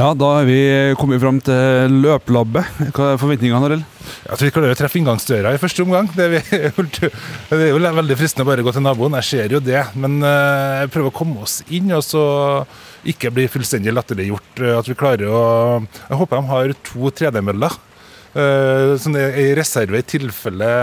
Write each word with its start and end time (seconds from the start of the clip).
Ja, 0.00 0.14
da 0.16 0.28
er 0.40 0.46
vi 0.48 0.60
kommet 0.96 1.20
fram 1.20 1.38
til 1.44 1.96
løplabbet. 2.00 2.68
Hva 2.96 3.10
er 3.10 3.18
forventningene, 3.20 3.58
Arild? 3.66 3.82
Jeg 4.22 4.30
tror 4.30 4.46
vi 4.46 4.52
klarer 4.54 4.72
å 4.72 4.78
treffe 4.78 4.96
inngangsdøra 4.96 5.52
i 5.52 5.60
første 5.60 5.84
omgang. 5.84 6.08
Det 6.16 6.28
er, 6.30 7.66
jo 7.68 7.82
veldig 7.82 8.16
fristende 8.16 8.46
å 8.46 8.48
bare 8.48 8.64
gå 8.64 8.72
til 8.72 8.86
naboen, 8.86 9.18
jeg 9.18 9.28
ser 9.28 9.52
jo 9.52 9.60
det. 9.60 9.82
Men 10.00 10.16
uh, 10.24 10.80
jeg 10.80 10.92
prøver 10.94 11.12
å 11.12 11.18
komme 11.20 11.44
oss 11.44 11.58
inn, 11.68 11.92
og 11.92 12.00
så 12.06 12.24
ikke 13.12 13.34
bli 13.36 13.44
fullstendig 13.52 13.92
latterliggjort. 13.92 14.64
At 14.78 14.88
vi 14.88 14.96
klarer 14.96 15.28
å 15.28 15.44
Jeg 15.84 16.20
håper 16.22 16.40
de 16.40 16.52
har 16.54 16.76
to 16.94 17.14
3D-møller. 17.20 17.80
Sånn 18.32 19.04
som 19.04 19.20
er 19.20 19.36
i 19.42 19.48
reserve 19.58 20.00
i 20.00 20.06
tilfelle 20.16 20.74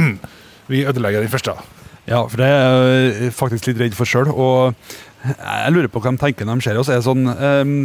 vi 0.72 0.86
ødelegger 0.88 1.26
den 1.26 1.34
første. 1.34 1.58
Ja, 2.06 2.20
for 2.30 2.38
det 2.38 2.46
er 2.46 2.90
jeg 3.18 3.32
faktisk 3.34 3.66
litt 3.66 3.80
redd 3.82 3.94
for 3.98 4.06
sjøl. 4.06 4.28
Og 4.30 4.76
jeg 5.26 5.72
lurer 5.74 5.90
på 5.90 6.02
hva 6.02 6.12
de 6.14 6.20
tenker 6.22 6.46
når 6.46 6.60
de 6.60 6.66
ser 6.68 6.78
oss. 6.78 6.90
Er 6.92 7.02
sånn 7.02 7.26
um, 7.26 7.78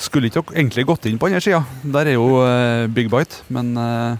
Skulle 0.00 0.30
ikke 0.30 0.40
dere 0.40 0.62
egentlig 0.62 0.86
gått 0.88 1.08
inn 1.10 1.18
på 1.20 1.28
andre 1.28 1.42
sida? 1.44 1.60
Der 1.84 2.08
er 2.08 2.16
jo 2.16 2.40
uh, 2.40 2.88
Big 2.88 3.10
Bite. 3.12 3.42
Men 3.52 3.74
uh, 3.76 4.16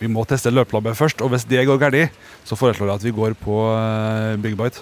vi 0.00 0.08
må 0.08 0.24
teste 0.24 0.52
løpelabbet 0.54 0.96
først. 0.96 1.20
Og 1.20 1.34
hvis 1.34 1.44
det 1.50 1.66
går 1.68 1.80
galt, 1.82 2.16
så 2.48 2.56
foreslår 2.56 2.94
jeg 2.94 3.02
at 3.02 3.06
vi 3.10 3.16
går 3.20 3.36
på 3.42 3.60
uh, 3.68 4.40
Big 4.40 4.56
Bite. 4.56 4.80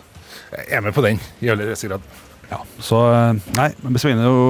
Jeg 0.55 0.79
er 0.79 0.85
med 0.85 0.95
på 0.95 1.03
den, 1.05 1.19
i 1.43 1.51
aller 1.51 1.73
høyeste 1.73 1.91
grad. 1.91 2.05
Ja, 2.49 2.63
så 2.81 3.01
Nei, 3.59 3.73
men 3.83 3.97
besvimende 3.97 4.31
å 4.31 4.45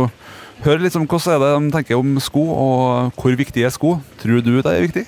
høre 0.63 0.85
litt 0.85 0.95
om 0.99 1.09
hvordan 1.09 1.35
er 1.35 1.41
det 1.43 1.49
de 1.57 1.73
tenker 1.75 1.99
om 1.99 2.19
sko, 2.23 2.45
og 2.53 3.17
hvor 3.19 3.35
viktig 3.41 3.65
er 3.65 3.73
sko. 3.75 3.97
Tror 4.21 4.45
du 4.45 4.53
det 4.61 4.75
er 4.75 4.85
viktig? 4.85 5.07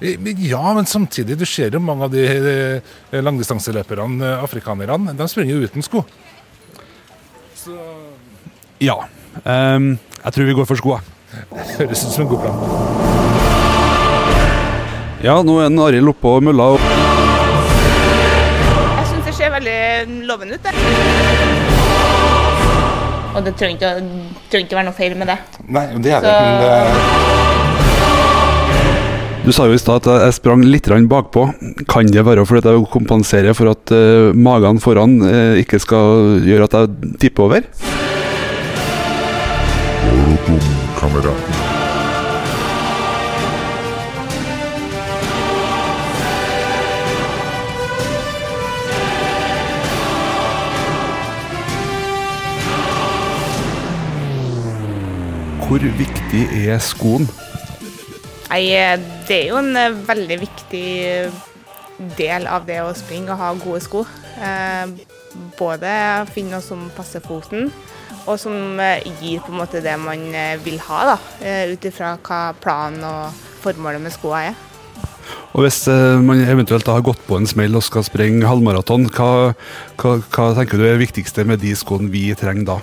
Ja, 0.00 0.74
men 0.74 0.86
samtidig, 0.86 1.38
du 1.38 1.46
ser 1.46 1.74
jo 1.74 1.80
mange 1.82 2.08
av 2.08 2.14
de 2.14 2.80
langdistanseløperne, 3.14 4.34
afrikanerne, 4.42 5.14
de 5.14 5.28
springer 5.30 5.54
jo 5.54 5.68
uten 5.68 5.82
sko. 5.86 6.04
Så 7.64 7.78
Ja. 8.82 8.98
Um, 9.44 9.98
jeg 10.24 10.32
tror 10.32 10.44
vi 10.46 10.54
går 10.54 10.66
for 10.66 10.78
skoa. 10.78 11.00
Høres 11.78 12.04
ut 12.06 12.12
som 12.12 12.22
en 12.24 12.30
god 12.30 12.40
plan. 12.44 12.56
Ja, 15.24 15.38
nå 15.42 15.56
er 15.62 15.72
Arild 15.86 16.10
oppå 16.12 16.36
mølla. 16.44 16.74
Jeg 18.98 19.06
syns 19.08 19.24
det 19.24 19.34
ser 19.38 19.54
veldig 19.54 19.80
lovende 20.28 20.58
ut, 20.58 20.62
det. 20.66 20.74
Og 23.34 23.40
det 23.46 23.56
trenger 23.58 23.74
ikke, 23.74 24.60
å 24.62 24.78
være 24.78 24.86
noe 24.90 24.94
feil 24.94 25.16
med 25.18 25.32
det. 25.32 25.38
Nei, 25.66 25.86
det 25.98 26.12
er 26.14 26.22
det. 26.22 26.30
Så... 26.30 26.44
Men 26.44 26.60
det... 26.62 27.43
Du 29.44 29.52
sa 29.52 29.66
jo 29.68 29.74
i 29.76 29.80
stad 29.80 30.06
at 30.08 30.22
jeg 30.24 30.34
sprang 30.38 30.62
litt 30.64 30.86
bakpå. 30.88 31.42
Kan 31.84 32.08
det 32.08 32.22
være 32.24 32.46
fordi 32.48 32.70
jeg 32.72 32.86
kompenserer 32.88 33.52
for 33.52 33.68
at 33.74 33.92
uh, 33.92 34.32
magen 34.32 34.80
foran 34.80 35.20
uh, 35.20 35.60
ikke 35.60 35.76
skal 35.84 36.40
gjøre 36.40 36.64
at 36.64 36.72
jeg 36.72 37.12
tipper 37.20 37.44
over? 37.44 37.60
Hvor 55.68 55.84
viktig 56.00 56.48
er 56.64 56.80
skoen? 56.80 57.28
Nei, 58.50 58.68
det 59.26 59.36
er 59.38 59.48
jo 59.48 59.58
en 59.58 59.72
eh, 59.78 59.96
veldig 60.06 60.36
viktig 60.42 60.86
del 62.18 62.48
av 62.50 62.66
det 62.68 62.80
å 62.84 62.92
springe 62.96 63.32
og 63.32 63.40
ha 63.40 63.52
gode 63.58 63.80
sko. 63.84 64.04
Eh, 64.38 64.92
både 65.58 65.94
finne 66.34 66.58
noe 66.58 66.64
som 66.64 66.84
passer 66.94 67.24
foten, 67.24 67.70
og 68.24 68.36
som 68.40 68.78
eh, 68.82 69.06
gir 69.22 69.40
på 69.42 69.54
en 69.54 69.62
måte 69.62 69.82
det 69.84 69.96
man 70.00 70.28
vil 70.64 70.78
ha, 70.86 71.16
ut 71.72 71.88
ifra 71.88 72.14
hva 72.20 72.44
planen 72.60 73.04
og 73.08 73.42
formålet 73.64 74.04
med 74.04 74.14
skoene 74.14 74.52
er. 74.52 74.62
Og 75.54 75.62
Hvis 75.62 75.84
man 76.26 76.42
eventuelt 76.42 76.88
har 76.90 77.04
gått 77.06 77.22
på 77.28 77.38
en 77.38 77.46
smell 77.46 77.78
og 77.78 77.84
skal 77.86 78.04
springe 78.04 78.48
halvmaraton, 78.48 79.06
hva, 79.14 79.54
hva, 80.02 80.16
hva 80.18 80.48
tenker 80.58 80.76
du 80.76 80.84
er 80.84 80.96
det 80.96 81.04
viktigste 81.06 81.46
med 81.46 81.62
de 81.62 81.70
skoene 81.78 82.10
vi 82.12 82.26
trenger 82.36 82.74
da? 82.74 82.78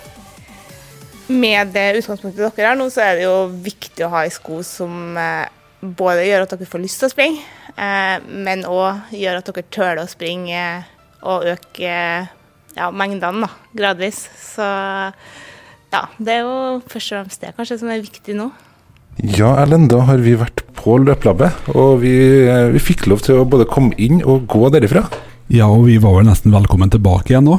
Med 1.31 1.71
det 1.75 1.87
utgangspunktet 2.01 2.57
dere 2.57 2.73
har 2.73 2.77
nå, 2.79 2.89
så 2.91 3.03
er 3.05 3.19
det 3.19 3.25
jo 3.27 3.35
viktig 3.63 4.05
å 4.05 4.11
ha 4.13 4.25
ei 4.25 4.33
sko 4.33 4.61
som 4.65 5.17
eh, 5.19 5.47
både 5.81 6.25
gjør 6.27 6.45
at 6.45 6.55
dere 6.55 6.69
får 6.69 6.83
lyst 6.83 7.01
til 7.01 7.09
å 7.09 7.13
springe, 7.13 7.45
eh, 7.75 8.17
men 8.27 8.65
òg 8.69 9.13
gjør 9.15 9.39
at 9.39 9.51
dere 9.51 9.69
tøler 9.73 10.03
å 10.03 10.09
springe 10.11 10.65
og 11.21 11.47
øke 11.53 11.93
ja, 12.75 12.89
mengdene 12.89 13.45
da, 13.45 13.51
gradvis. 13.77 14.25
Så 14.41 14.65
ja, 15.91 16.03
det 16.17 16.35
er 16.37 16.43
jo 16.45 16.81
først 16.89 17.13
og 17.13 17.17
fremst 17.17 17.43
det 17.43 17.55
kanskje 17.57 17.79
som 17.81 17.91
er 17.93 18.03
viktig 18.03 18.37
nå. 18.37 18.51
Ja, 19.21 19.55
Erlend, 19.59 19.89
da 19.91 20.05
har 20.07 20.21
vi 20.23 20.37
vært 20.39 20.63
på 20.77 20.95
løplabbet, 21.01 21.73
og 21.75 21.99
vi, 22.01 22.15
eh, 22.47 22.69
vi 22.73 22.81
fikk 22.81 23.05
lov 23.11 23.25
til 23.25 23.41
å 23.41 23.45
både 23.45 23.67
komme 23.69 23.93
inn 24.01 24.23
og 24.23 24.47
gå 24.49 24.71
derifra. 24.73 25.03
Ja, 25.51 25.65
og 25.67 25.83
vi 25.89 25.97
var 25.99 26.13
vel 26.15 26.29
nesten 26.29 26.53
velkommen 26.53 26.91
tilbake 26.93 27.33
igjen 27.33 27.43
nå. 27.43 27.57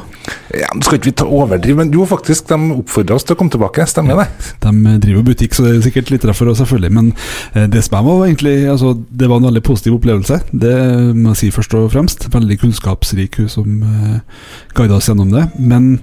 Ja, 0.57 0.71
Nå 0.73 0.81
skal 0.81 0.97
ikke 0.97 1.11
vi 1.11 1.15
ta 1.21 1.27
overdrive, 1.29 1.77
men 1.83 1.91
jo 1.93 2.07
faktisk, 2.09 2.47
de 2.49 2.57
oppfordra 2.79 3.19
oss 3.19 3.27
til 3.27 3.35
å 3.35 3.37
komme 3.37 3.53
tilbake. 3.53 3.85
Stemmer 3.89 4.23
det? 4.23 4.25
De 4.63 4.95
driver 5.03 5.27
butikk, 5.27 5.53
så 5.53 5.67
det 5.67 5.75
er 5.75 5.85
sikkert 5.85 6.09
litt 6.09 6.25
derfor, 6.25 6.49
selvfølgelig. 6.57 6.93
Men 6.97 7.11
eh, 7.53 7.67
det 7.69 7.83
som 7.85 7.99
var 8.07 8.25
egentlig 8.25 8.55
altså, 8.71 8.95
Det 9.09 9.29
var 9.29 9.37
en 9.37 9.47
veldig 9.51 9.63
positiv 9.67 9.99
opplevelse, 9.99 10.41
det 10.65 10.73
må 11.13 11.35
jeg 11.35 11.41
si 11.43 11.51
først 11.53 11.77
og 11.77 11.91
fremst. 11.93 12.27
Veldig 12.33 12.59
kunnskapsrik 12.63 13.37
hun 13.43 13.51
som 13.51 13.79
uh, 13.85 14.19
guida 14.73 14.97
oss 14.97 15.11
gjennom 15.11 15.29
det. 15.29 15.45
Men 15.61 15.93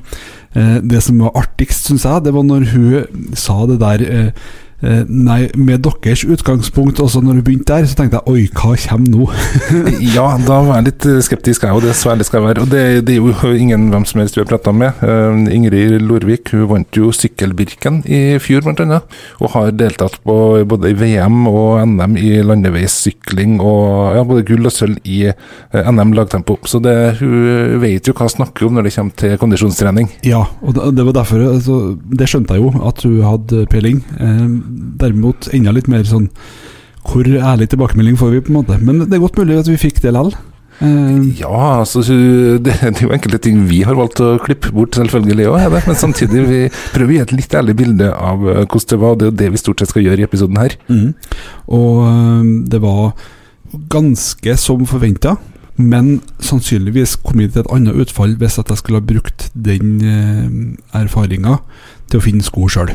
uh, 0.54 0.78
det 0.86 1.02
som 1.02 1.18
var 1.26 1.34
artigst, 1.42 1.90
syns 1.90 2.06
jeg, 2.06 2.26
det 2.28 2.36
var 2.38 2.46
når 2.46 2.70
hun 2.70 3.30
sa 3.34 3.64
det 3.66 3.82
der 3.82 4.06
uh, 4.06 4.26
Eh, 4.30 4.32
nei, 4.80 5.50
med 5.60 5.82
deres 5.84 6.22
utgangspunkt, 6.24 7.00
også 7.00 7.20
når 7.20 7.40
du 7.40 7.42
begynte 7.44 7.74
der, 7.74 7.86
så 7.88 7.96
tenkte 7.98 8.20
jeg 8.20 8.32
oi, 8.32 8.44
hva 8.56 8.72
kommer 8.80 9.10
nå? 9.12 9.26
ja, 10.16 10.26
da 10.46 10.60
var 10.64 10.78
jeg 10.78 10.86
litt 10.88 11.06
eh, 11.10 11.20
skeptisk, 11.24 11.66
jeg, 11.66 11.76
og 11.76 11.84
det 11.84 11.96
så 11.98 12.14
ærlig 12.14 12.26
skal 12.28 12.40
jeg 12.40 12.48
være. 12.48 12.64
Og 12.64 12.72
det, 12.72 12.84
det, 13.08 13.16
er 13.16 13.20
jo 13.20 13.52
ingen 13.52 13.88
hvem 13.92 14.06
som 14.08 14.22
helst 14.22 14.38
vi 14.38 14.42
har 14.44 14.48
prata 14.48 14.72
med. 14.72 15.02
Uh, 15.04 15.50
Ingrid 15.52 15.98
Lorvik 16.04 16.54
hun 16.54 16.68
vant 16.70 16.96
jo 16.96 17.12
Sykkelbirken 17.14 18.00
i 18.08 18.38
fjor, 18.42 18.64
blant 18.64 18.80
annet. 18.84 19.18
Og 19.40 19.52
har 19.54 19.74
deltatt 19.76 20.16
på 20.24 20.38
både 20.70 20.92
i 20.92 20.96
VM 20.96 21.42
og 21.50 21.82
NM 21.90 22.16
i 22.20 22.32
landeveissykling, 22.46 23.58
og 23.60 24.16
ja, 24.16 24.24
både 24.26 24.46
gull 24.48 24.70
og 24.70 24.74
sølv 24.74 25.00
i 25.04 25.22
NM 25.74 26.14
lagtempo. 26.16 26.56
Så 26.68 26.80
det, 26.82 26.96
hun 27.20 27.80
vet 27.82 28.08
jo 28.08 28.16
hva 28.16 28.28
hun 28.28 28.36
snakker 28.38 28.68
om 28.68 28.78
når 28.78 28.88
det 28.88 28.94
kommer 28.96 29.20
til 29.24 29.36
kondisjonstrening. 29.40 30.10
Ja, 30.26 30.44
og 30.64 30.80
det 30.96 31.04
var 31.06 31.16
derfor 31.20 31.42
altså, 31.50 31.76
Det 32.16 32.28
skjønte 32.30 32.56
jeg 32.56 32.64
jo, 32.64 32.72
at 32.88 33.04
hun 33.04 33.20
hadde 33.26 33.66
peiling. 33.70 34.00
Derimot 35.00 35.50
enda 35.56 35.74
litt 35.74 35.88
mer 35.90 36.04
sånn 36.08 36.30
Hvor 37.06 37.26
ærlig 37.26 37.70
tilbakemelding 37.72 38.16
får 38.20 38.32
vi, 38.34 38.40
på 38.44 38.52
en 38.52 38.60
måte. 38.60 38.78
Men 38.78 39.04
det 39.06 39.16
er 39.16 39.22
godt 39.22 39.38
mulig 39.40 39.58
at 39.62 39.68
vi 39.70 39.80
fikk 39.80 40.02
det 40.04 40.14
likevel. 40.14 40.36
Uh, 40.80 41.28
ja, 41.36 41.80
altså 41.80 42.00
det, 42.00 42.72
er 42.80 42.94
jo 43.02 43.12
enkelte 43.12 43.40
ting 43.44 43.58
vi 43.68 43.82
har 43.84 43.98
valgt 43.98 44.22
å 44.24 44.38
klippe 44.40 44.70
bort, 44.72 44.96
selvfølgelig 44.96 45.50
òg, 45.50 45.76
men 45.84 45.98
samtidig 45.98 46.44
vi 46.48 46.60
prøver 46.94 47.10
å 47.10 47.16
gi 47.18 47.20
et 47.26 47.34
litt 47.36 47.56
ærlig 47.58 47.74
bilde 47.82 48.08
av 48.08 48.40
uh, 48.46 48.62
hvordan 48.62 48.88
det 48.94 49.00
var. 49.02 49.18
Det 49.18 49.26
er 49.26 49.30
jo 49.30 49.38
det 49.42 49.50
vi 49.52 49.60
stort 49.60 49.82
sett 49.82 49.92
skal 49.92 50.06
gjøre 50.06 50.24
i 50.24 50.28
episoden 50.28 50.60
her. 50.60 50.78
Mm. 50.88 51.12
Og 51.76 52.00
uh, 52.06 52.48
det 52.72 52.80
var 52.80 53.12
ganske 53.92 54.56
som 54.60 54.88
forventa. 54.88 55.36
Men 55.80 56.18
sannsynligvis 56.44 57.18
kom 57.24 57.40
jeg 57.40 57.54
til 57.54 57.62
et 57.62 57.70
annet 57.72 57.96
utfall 58.02 58.34
hvis 58.40 58.58
at 58.60 58.68
jeg 58.68 58.80
skulle 58.80 59.00
ha 59.00 59.06
brukt 59.06 59.46
den 59.54 60.74
erfaringa 60.92 61.54
til 62.10 62.20
å 62.20 62.24
finne 62.24 62.44
sko 62.44 62.66
sjøl. 62.68 62.92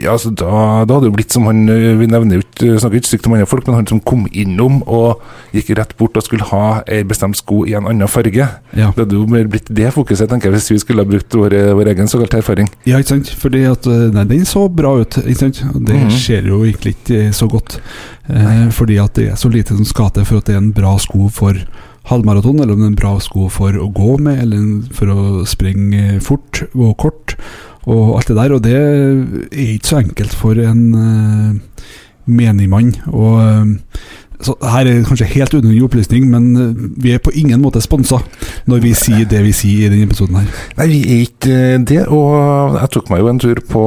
Ja, 0.00 0.14
altså 0.14 0.30
da, 0.32 0.84
da, 0.88 0.96
hadde 0.96 1.10
det 1.10 1.16
blitt 1.18 1.34
som 1.34 1.44
han 1.50 1.66
eh, 1.68 1.98
Vi 2.00 2.06
nevner 2.08 2.38
jo 2.38 2.44
ikke, 2.44 2.78
snakker 2.80 2.96
ikke 2.96 3.10
stygt 3.10 3.26
om 3.28 3.34
andre 3.36 3.48
folk, 3.48 3.66
men 3.68 3.76
han 3.76 3.88
som 3.90 4.00
kom 4.00 4.24
innom 4.32 4.78
og 4.88 5.20
gikk 5.52 5.74
rett 5.76 5.92
bort 5.98 6.16
og 6.16 6.24
skulle 6.24 6.48
ha 6.48 6.80
ei 6.88 7.02
bestemt 7.04 7.36
sko 7.36 7.64
i 7.68 7.74
en 7.76 7.88
annen 7.90 8.08
farge. 8.08 8.46
Ja. 8.72 8.90
Det 8.96 9.04
hadde 9.04 9.18
jo 9.18 9.26
mer 9.30 9.48
blitt 9.52 9.68
det 9.68 9.92
fokuset, 9.92 10.30
tenker 10.30 10.48
jeg, 10.48 10.56
hvis 10.56 10.70
vi 10.72 10.80
skulle 10.80 11.04
ha 11.04 11.10
brukt 11.10 11.36
vår, 11.36 11.58
vår 11.76 11.92
egen 11.92 12.08
såkalt 12.08 12.38
erfaring. 12.38 12.70
Ja, 12.88 13.00
ikke 13.02 13.16
sant. 13.16 13.32
Fordi 13.42 13.66
at 13.68 13.88
eh, 13.90 14.06
nei, 14.16 14.26
den 14.32 14.46
så 14.48 14.66
bra 14.72 14.94
ut, 15.02 15.18
ikke 15.24 15.40
sant. 15.44 15.62
Det 15.74 15.94
mm 15.94 16.06
-hmm. 16.08 16.18
ser 16.18 16.48
jo 16.48 16.64
egentlig 16.64 16.96
ikke 16.96 17.26
eh, 17.26 17.32
så 17.32 17.46
godt. 17.46 17.80
Eh, 18.28 18.70
fordi 18.70 18.96
at 18.98 19.14
det 19.14 19.28
er 19.30 19.34
så 19.34 19.48
lite 19.48 19.76
som 19.76 19.84
skal 19.84 20.10
til 20.10 20.24
for 20.24 20.38
at 20.38 20.46
det 20.46 20.54
er 20.54 20.58
en 20.58 20.72
bra 20.72 20.96
sko 20.98 21.28
for 21.28 21.54
halvmaraton, 22.10 22.60
eller 22.60 22.74
om 22.74 22.82
det 22.82 22.86
er 22.88 22.92
en 22.94 23.00
bra 23.00 23.14
sko 23.22 23.48
for 23.52 23.76
å 23.80 23.88
gå 23.94 24.16
med, 24.22 24.42
eller 24.44 24.66
for 24.94 25.10
å 25.10 25.46
springe 25.48 26.20
fort 26.24 26.62
og 26.74 26.94
kort 27.02 27.36
og 27.86 28.18
alt 28.18 28.30
det 28.30 28.36
der. 28.38 28.54
Og 28.54 28.62
det 28.64 28.76
er 28.76 29.72
ikke 29.76 29.90
så 29.90 30.02
enkelt 30.02 30.36
for 30.36 30.58
en 30.62 30.84
uh, 30.94 31.82
menigmann. 32.26 32.94
Og 33.12 33.42
uh, 33.42 33.74
så 34.42 34.52
her 34.60 34.84
er 34.84 35.04
kanskje 35.06 35.28
helt 35.30 35.54
unødvendig 35.54 35.84
opplysning, 35.86 36.26
men 36.30 36.48
uh, 36.58 36.86
vi 37.02 37.14
er 37.14 37.22
på 37.22 37.34
ingen 37.34 37.62
måte 37.62 37.80
sponsa 37.82 38.20
når 38.70 38.82
vi 38.82 38.92
sier 38.98 39.28
det 39.30 39.42
vi 39.46 39.54
sier 39.56 39.86
i 39.86 39.94
denne 39.94 40.10
episoden 40.10 40.40
her. 40.40 40.50
Nei, 40.80 40.88
vi 40.92 41.00
er 41.04 41.24
ikke 41.24 41.60
det. 41.88 42.02
Og 42.12 42.76
jeg 42.80 42.92
tok 42.96 43.10
meg 43.12 43.22
jo 43.22 43.30
en 43.32 43.42
tur 43.42 43.62
på 43.70 43.86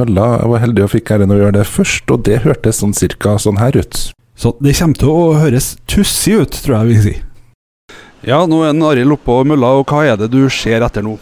mølla. 0.00 0.30
Jeg 0.40 0.52
var 0.54 0.64
heldig 0.64 0.86
og 0.86 0.92
fikk 0.96 1.14
æren 1.16 1.32
å 1.32 1.40
gjøre 1.40 1.58
det 1.60 1.68
først, 1.68 2.08
og 2.10 2.24
det 2.28 2.42
hørtes 2.48 2.80
sånn 2.84 2.96
cirka 2.96 3.38
sånn 3.40 3.60
her 3.60 3.76
ut. 3.80 4.08
Så 4.34 4.56
det 4.64 4.74
kommer 4.80 4.98
til 4.98 5.12
å 5.12 5.38
høres 5.38 5.76
tussig 5.86 6.40
ut, 6.40 6.56
tror 6.64 6.80
jeg 6.80 6.90
vi 6.90 7.00
sier. 7.04 7.22
Ja, 8.24 8.38
nå 8.48 8.62
er 8.64 8.78
Arild 8.88 9.12
oppå 9.18 9.42
mølla, 9.44 9.74
og 9.76 9.90
hva 9.90 10.00
er 10.08 10.14
det 10.16 10.30
du 10.32 10.46
ser 10.48 10.80
etter 10.86 11.04
nå? 11.04 11.18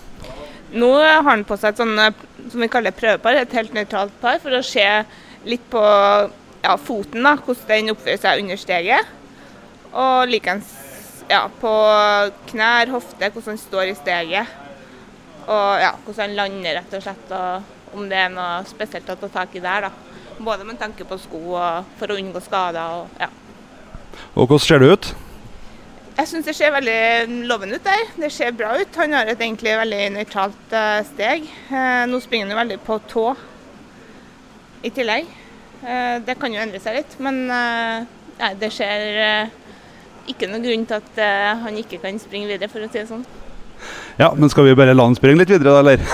Nå 0.78 0.90
har 1.02 1.24
han 1.26 1.40
på 1.42 1.56
seg 1.58 1.72
et 1.72 1.80
sånn 1.82 1.96
eh, 1.98 2.20
som 2.52 2.62
vi 2.62 2.68
kaller 2.70 2.94
prøvepar, 2.94 3.40
et 3.40 3.56
helt 3.58 3.74
nøytralt 3.74 4.14
par, 4.22 4.38
for 4.42 4.54
å 4.54 4.60
se 4.62 4.84
litt 5.42 5.64
på 5.72 5.82
ja, 5.82 6.76
foten, 6.78 7.24
da, 7.26 7.32
hvordan 7.42 7.72
den 7.72 7.94
oppfører 7.96 8.20
seg 8.22 8.44
under 8.44 8.60
steget. 8.60 9.10
Og 9.90 10.30
likeens 10.30 10.70
ja, 11.26 11.42
på 11.58 11.72
knær, 12.52 12.94
hofte, 12.94 13.32
hvordan 13.32 13.50
den 13.50 13.60
står 13.64 13.90
i 13.90 13.98
steget. 13.98 14.54
Og 15.48 15.82
ja, 15.82 15.90
hvordan 16.06 16.30
den 16.30 16.38
lander, 16.38 16.78
rett 16.78 16.96
og 17.00 17.04
slett. 17.04 17.34
Og 17.34 17.98
om 17.98 18.06
det 18.08 18.22
er 18.22 18.30
noe 18.32 18.62
spesielt 18.70 19.10
å 19.10 19.18
ta 19.24 19.32
tak 19.40 19.58
i 19.58 19.64
der. 19.64 19.88
da. 19.88 20.38
Både 20.38 20.64
med 20.70 20.78
tanke 20.78 21.02
på 21.08 21.18
sko 21.20 21.42
og 21.58 21.92
for 21.98 22.14
å 22.14 22.22
unngå 22.22 22.46
skader. 22.46 23.02
og 23.02 23.20
ja. 23.26 23.32
Og 24.36 24.46
hvordan 24.46 24.66
ser 24.68 24.86
det 24.86 24.94
ut? 24.94 25.12
Jeg 26.12 26.28
syns 26.28 26.44
det 26.44 26.52
ser 26.56 26.72
veldig 26.74 27.46
lovende 27.48 27.78
ut 27.78 27.86
der. 27.86 28.10
Det 28.20 28.28
ser 28.32 28.52
bra 28.56 28.74
ut. 28.76 28.96
Han 29.00 29.14
har 29.16 29.30
et 29.32 29.40
egentlig 29.40 29.72
veldig 29.80 30.00
nøytralt 30.18 30.74
eh, 30.76 30.98
steg. 31.08 31.46
Eh, 31.72 32.02
nå 32.10 32.20
springer 32.20 32.46
han 32.46 32.52
jo 32.52 32.58
veldig 32.60 32.78
på 32.84 32.98
tå 33.08 33.24
i 34.84 34.92
tillegg. 34.92 35.30
Eh, 35.80 36.18
det 36.26 36.36
kan 36.40 36.52
jo 36.52 36.60
endre 36.60 36.82
seg 36.84 37.00
litt, 37.00 37.16
men 37.22 37.46
nei, 37.48 38.52
det 38.60 38.70
ser 38.74 39.48
ikke 40.28 40.50
noen 40.50 40.66
grunn 40.66 40.84
til 40.86 41.00
at 41.00 41.22
han 41.64 41.80
ikke 41.80 41.98
kan 42.02 42.20
springe 42.20 42.50
videre, 42.50 42.70
for 42.70 42.84
å 42.84 42.90
si 42.90 43.00
det 43.00 43.08
sånn. 43.08 43.24
Ja, 44.20 44.30
men 44.36 44.52
skal 44.52 44.68
vi 44.68 44.76
bare 44.78 44.94
la 44.94 45.08
han 45.08 45.16
springe 45.18 45.42
litt 45.42 45.50
videre, 45.50 45.72
da, 45.72 45.80
eller? 45.80 46.04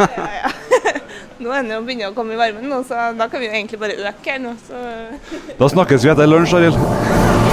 Ja, 0.00 0.08
ja, 0.16 0.28
ja. 0.40 0.52
Nå 1.42 1.50
er 1.50 1.60
han 1.60 1.70
jo 1.74 1.80
begynner 1.84 2.10
å 2.10 2.16
komme 2.16 2.34
i 2.34 2.40
varmen, 2.40 2.66
nå, 2.70 2.82
så 2.88 3.12
da 3.18 3.28
kan 3.30 3.42
vi 3.42 3.50
jo 3.50 3.54
egentlig 3.54 3.82
bare 3.82 3.98
øke 4.00 4.34
her 4.34 4.42
nå. 4.42 4.56
Så 4.66 4.82
Da 5.58 5.72
snakkes 5.76 6.06
vi 6.06 6.14
etter 6.14 6.30
lunsj, 6.30 6.56
Arild. 6.58 7.51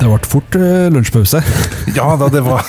Det 0.00 0.08
ble 0.08 0.18
fort 0.32 0.56
eh, 0.56 0.88
lunsjpause. 0.92 1.42
Ja 1.96 2.12
da, 2.16 2.28
det 2.30 2.40
var 2.46 2.62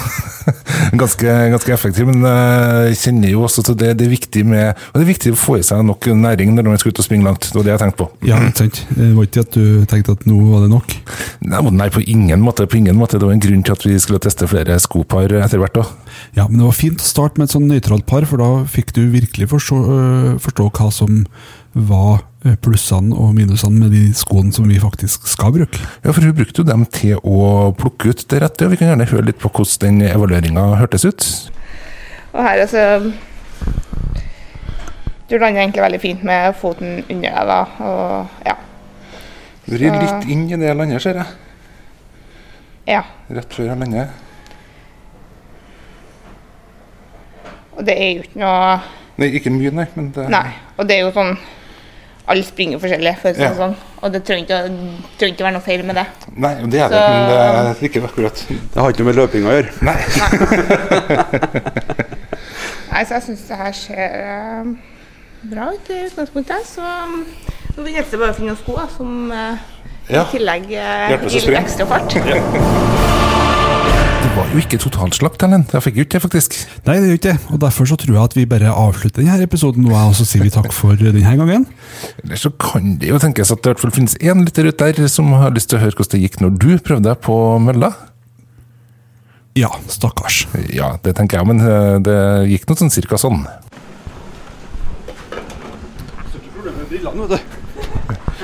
ganske, 1.02 1.34
ganske 1.54 1.74
effektivt, 1.76 2.10
men 2.10 2.26
eh, 2.26 2.88
jeg 2.90 2.98
kjenner 3.04 3.32
jo 3.32 3.44
også 3.46 3.64
til 3.68 3.78
det. 3.78 3.92
Det 4.00 4.08
er 4.08 4.12
viktig 4.12 4.44
med 4.50 4.72
og 4.72 4.98
det 4.98 5.04
er 5.04 5.10
viktig 5.12 5.34
å 5.36 5.38
få 5.40 5.60
i 5.60 5.66
seg 5.66 5.84
nok 5.86 6.10
næring 6.18 6.56
når 6.56 6.72
man 6.72 6.82
skal 6.82 6.92
ut 6.92 7.02
og 7.04 7.06
springe 7.06 7.28
langt. 7.28 7.46
Det 7.48 7.56
var 7.60 7.68
det 7.68 7.74
jeg 7.76 7.84
tenkte 7.84 8.00
på. 8.02 8.08
Ja, 8.28 8.40
ikke 8.42 8.64
sant. 8.66 8.82
Det 8.98 9.12
var 9.16 9.30
ikke 9.30 9.46
at 9.46 9.56
du 9.56 9.86
tenkte 9.92 10.18
at 10.18 10.26
nå 10.28 10.40
var 10.50 10.66
det 10.66 10.72
nok? 10.74 10.98
Nei, 11.46 11.62
nei, 11.78 11.90
på 11.94 12.04
ingen 12.04 12.44
måte. 12.44 12.68
På 12.68 12.80
ingen 12.82 12.98
måte. 13.00 13.22
Det 13.22 13.30
var 13.30 13.38
en 13.38 13.46
grunn 13.46 13.64
til 13.68 13.78
at 13.78 13.88
vi 13.88 13.96
skulle 14.02 14.22
teste 14.24 14.50
flere 14.52 14.80
skopar 14.84 15.32
etter 15.44 15.62
hvert. 15.62 15.82
òg. 15.84 15.96
Ja, 16.36 16.48
men 16.50 16.60
det 16.60 16.68
var 16.68 16.78
fint 16.82 17.04
å 17.04 17.08
starte 17.08 17.40
med 17.40 17.48
et 17.48 17.56
sånn 17.56 17.70
nøytralt 17.70 18.08
par, 18.10 18.26
for 18.28 18.42
da 18.42 18.52
fikk 18.70 18.96
du 18.98 19.06
virkelig 19.14 19.52
forstå, 19.54 19.82
øh, 19.96 20.30
forstå 20.42 20.70
hva 20.80 20.90
som 20.96 21.22
var 21.74 22.24
øh, 22.46 22.56
plussene 22.60 23.16
og 23.16 23.34
minusene 23.38 23.80
med 23.80 23.94
de 23.96 24.02
skoene 24.18 24.52
som 24.54 24.68
vi 24.70 24.80
faktisk 24.82 25.28
skal 25.32 25.54
bruke. 25.56 25.80
Ja, 26.04 26.12
for 26.12 26.22
hun 26.26 26.36
brukte 26.36 26.62
jo 26.64 26.68
dem 26.68 26.86
til 26.92 27.20
å 27.24 27.72
plukke 27.80 28.12
ut 28.12 28.26
det 28.32 28.42
rette, 28.44 28.66
og 28.68 28.74
vi 28.74 28.80
kan 28.82 28.92
gjerne 28.92 29.08
høre 29.12 29.28
litt 29.30 29.40
på 29.40 29.50
hvordan 29.54 30.00
den 30.02 30.10
evalueringa 30.12 30.66
hørtes 30.82 31.06
ut. 31.08 31.28
Og 32.34 32.42
her 32.44 32.62
altså 32.64 32.84
Du 35.32 35.38
lander 35.40 35.62
egentlig 35.62 35.84
veldig 35.84 36.00
fint 36.04 36.24
med 36.28 36.56
foten 36.60 36.98
under 37.10 37.30
deg, 37.38 37.48
da. 37.48 37.60
Og 37.88 38.46
ja. 38.50 38.56
Du 39.68 39.78
rir 39.80 39.96
litt 39.96 40.28
inn 40.32 40.44
i 40.52 40.58
det 40.60 40.74
landet, 40.76 41.00
ser 41.04 41.22
jeg. 41.22 41.38
ja. 42.92 43.04
Rett 43.32 43.54
før 43.56 43.70
jeg 43.70 43.80
lander. 43.80 44.10
Og 47.78 47.86
det 47.88 47.96
er 47.96 48.10
jo 48.18 48.26
ikke 48.26 48.42
noe 48.42 48.64
Nei, 49.22 49.28
ikke 49.38 49.52
mye, 49.54 49.72
nei. 49.76 49.86
Men 49.96 50.08
det, 50.16 50.24
Nei. 50.34 50.48
Og 50.80 50.88
det 50.90 50.96
er 50.98 51.04
jo 51.06 51.12
sånn 51.16 51.36
Alle 52.32 52.44
springer 52.48 52.80
forskjellig, 52.80 53.12
for 53.20 53.28
det 53.36 53.42
Ja. 53.44 53.50
sånn. 53.58 53.74
Og 54.02 54.08
det 54.14 54.22
trenger 54.26 54.44
ikke, 54.46 54.60
trenger 55.20 55.34
ikke 55.36 55.44
være 55.46 55.54
noe 55.58 55.66
feil 55.66 55.82
med 55.86 55.96
det. 56.00 56.06
Nei, 56.36 56.54
det 56.72 56.80
er 56.82 56.88
det, 56.94 57.02
men 57.12 57.22
det 57.28 57.38
er 57.38 57.76
ikke 57.90 58.02
akkurat. 58.08 58.38
Det 58.48 58.78
har 58.82 58.88
ikke 58.94 59.02
noe 59.04 59.10
med 59.12 59.20
løping 59.20 59.44
å 59.46 59.52
gjøre. 59.58 59.70
Nei. 59.82 60.00
Nei, 62.92 63.02
så 63.06 63.12
jeg 63.18 63.24
syns 63.28 63.44
det 63.48 63.58
her 63.58 63.72
ser 63.78 64.10
uh, 64.28 64.64
bra 65.52 65.64
ut 65.76 65.86
i 65.92 65.94
utgangspunktet. 66.08 66.62
Så 66.68 66.82
um, 66.82 67.26
nå 67.78 67.84
gjelder 67.88 68.12
det 68.12 68.20
bare 68.24 68.32
å 68.34 68.36
finne 68.40 68.52
noen 68.54 68.62
sko 68.64 68.72
da, 68.80 68.86
som 68.98 69.10
uh, 69.32 69.56
Ja. 70.12 70.22
i 70.26 70.28
tillegg 70.34 70.64
å 70.72 70.74
gir 71.30 71.42
litt 71.52 71.60
ekstra 71.62 71.86
fart. 71.88 72.10
Det 72.16 72.22
var 74.36 74.52
jo 74.54 74.62
ikke 74.62 74.78
totalslakt, 74.80 75.44
Ellen. 75.44 75.64
Jeg 75.68 75.84
fikk 75.84 75.98
jo 75.98 76.04
ikke 76.06 76.16
det, 76.16 76.22
faktisk. 76.24 76.56
Nei, 76.86 76.96
det 77.02 77.10
gjør 77.10 77.18
ikke 77.18 77.32
det, 77.32 77.50
og 77.52 77.60
derfor 77.64 77.88
så 77.90 77.98
tror 78.00 78.16
jeg 78.16 78.24
at 78.24 78.36
vi 78.38 78.46
bare 78.48 78.72
avslutter 78.72 79.24
denne 79.26 79.48
episoden 79.48 79.84
nå, 79.84 79.92
og 79.92 80.14
så 80.16 80.26
sier 80.28 80.46
vi 80.46 80.52
takk 80.54 80.72
for 80.76 80.96
denne 81.00 81.34
gangen. 81.40 81.66
Eller 82.24 82.40
så 82.40 82.52
kan 82.56 82.96
det 83.02 83.10
jo 83.12 83.20
tenkes 83.22 83.52
at 83.52 83.60
det 83.60 83.68
i 83.68 83.74
hvert 83.74 83.84
fall 83.84 83.96
finnes 83.96 84.16
én 84.22 84.46
lytter 84.46 84.70
ute 84.70 84.92
der 84.96 85.12
som 85.12 85.34
har 85.36 85.52
lyst 85.56 85.72
til 85.72 85.80
å 85.80 85.84
høre 85.84 85.98
hvordan 85.98 86.16
det 86.16 86.24
gikk 86.24 86.40
når 86.44 86.56
du 86.64 86.70
prøvde 86.80 87.10
deg 87.10 87.22
på 87.28 87.38
mølla. 87.66 87.92
Ja, 89.60 89.74
stakkars. 89.92 90.46
Ja, 90.72 90.94
det 91.04 91.18
tenker 91.20 91.42
jeg, 91.42 91.50
men 91.52 91.60
eh, 91.66 91.98
det 92.06 92.20
gikk 92.54 92.70
noe 92.70 92.80
sånn 92.80 92.94
cirka 92.94 93.20
sånn. 93.20 93.44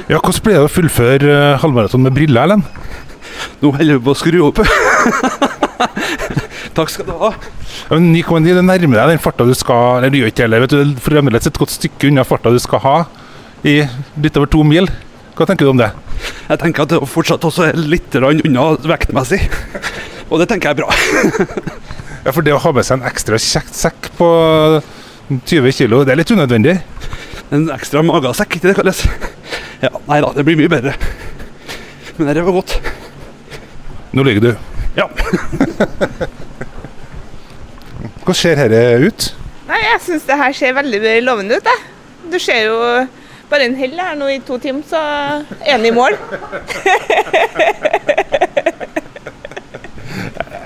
Ja, 0.07 0.19
hvordan 0.19 0.43
ble 0.43 0.57
det 0.57 0.65
å 0.65 0.71
fullføre 0.71 1.31
eh, 1.31 1.59
halvmaraton 1.63 2.03
med 2.03 2.17
briller, 2.17 2.43
Erlend? 2.43 2.67
Nå 3.61 3.71
holder 3.73 3.97
vi 3.97 4.03
på 4.03 4.13
å 4.13 4.17
skru 4.17 4.41
opp. 4.49 4.59
Takk 6.77 6.91
skal 6.93 7.07
du 7.07 7.15
ha. 7.17 7.31
Ja, 7.89 7.97
men 7.97 8.11
9,9, 8.13 8.51
det 8.53 8.61
nærmer 8.61 8.99
deg 8.99 9.15
den 9.15 9.21
farta 9.23 9.45
du 9.47 9.53
skal 9.57 9.97
Eller 9.97 10.13
du 10.13 10.19
gjør 10.19 10.29
ikke 10.29 10.43
heller, 10.45 10.61
vet 10.65 10.75
du. 10.75 10.99
Fremdeles 11.01 11.49
et 11.49 11.57
godt 11.57 11.73
stykke 11.73 12.11
unna 12.11 12.25
farta 12.27 12.53
du 12.53 12.59
skal 12.61 12.83
ha 12.83 12.97
i 13.65 13.79
litt 14.21 14.37
over 14.37 14.49
to 14.53 14.61
mil. 14.63 14.85
Hva 15.37 15.47
tenker 15.49 15.65
du 15.65 15.71
om 15.71 15.79
det? 15.81 15.89
Jeg 16.47 16.61
tenker 16.61 16.85
at 16.85 16.91
det 16.93 16.99
fortsatt 17.09 17.45
også 17.49 17.65
er 17.71 17.79
litt 17.81 18.13
unna 18.19 18.67
vektmessig. 18.85 19.39
Og 20.29 20.37
det 20.41 20.47
tenker 20.51 20.69
jeg 20.69 20.77
er 20.77 20.83
bra. 20.83 21.73
Ja, 22.27 22.33
For 22.35 22.43
det 22.43 22.51
å 22.51 22.59
ha 22.59 22.71
med 22.75 22.83
seg 22.83 22.97
en 22.97 23.07
ekstra 23.07 23.37
kjekt 23.39 23.77
sekk 23.77 24.09
på 24.17 24.27
20 25.31 25.71
kilo, 25.77 26.01
det 26.03 26.11
er 26.11 26.19
litt 26.19 26.33
unødvendig. 26.33 26.73
En 27.55 27.69
ekstra 27.71 28.01
magesekk, 28.03 28.57
ikke 28.57 28.67
det 28.67 28.75
kalles. 28.75 29.05
Ja, 29.79 29.93
nei 30.09 30.17
da, 30.25 30.33
det 30.35 30.43
blir 30.43 30.59
mye 30.59 30.71
bedre. 30.73 30.97
Men 32.17 32.33
det 32.33 32.43
var 32.43 32.57
godt. 32.57 32.75
Nå 34.11 34.27
ligger 34.27 34.49
du. 34.49 34.51
Ja. 34.99 35.07
Hvordan 38.27 38.41
ser 38.41 38.57
dette 38.59 39.07
ut? 39.07 39.25
Nei, 39.69 39.77
jeg 39.79 39.99
syns 40.03 40.25
det 40.27 40.35
her 40.35 40.51
ser 40.51 40.73
veldig 40.75 41.11
lovende 41.23 41.55
ut, 41.55 41.67
jeg. 41.69 41.79
Du 42.27 42.35
ser 42.43 42.65
jo 42.65 42.75
bare 43.47 43.69
en 43.69 43.77
hell 43.79 43.93
her 43.95 44.17
nå 44.19 44.27
i 44.33 44.41
to 44.43 44.57
timer, 44.59 44.83
så 44.83 44.99
er 45.61 45.71
han 45.77 45.85
i 45.87 45.93
mål. 45.95 46.17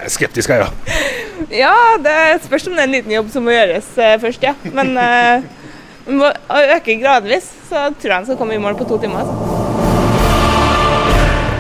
Er 0.02 0.10
skeptisk, 0.10 0.50
jeg, 0.50 0.66
ja. 0.66 0.70
Ja, 1.54 1.76
det 2.02 2.42
spørs 2.48 2.66
om 2.66 2.74
det 2.74 2.82
er 2.82 2.90
en 2.90 2.98
liten 2.98 3.14
jobb 3.14 3.30
som 3.30 3.46
må 3.46 3.54
gjøres 3.54 3.94
eh, 3.94 4.18
først, 4.26 4.42
ja. 4.42 4.58
Men 4.74 4.98
eh, 4.98 5.46
vi 6.08 6.18
må 6.18 6.34
øke 6.58 6.98
gradvis, 7.04 7.46
så 7.70 7.92
tror 7.94 8.10
jeg 8.10 8.18
han 8.24 8.26
skal 8.32 8.42
komme 8.42 8.58
i 8.58 8.64
mål 8.66 8.74
på 8.82 8.90
to 8.90 8.98
timer. 9.06 9.22
Altså. 9.22 9.38